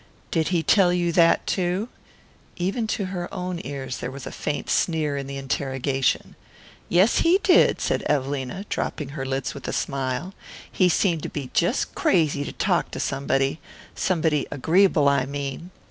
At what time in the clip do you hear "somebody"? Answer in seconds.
12.99-13.59, 13.93-14.47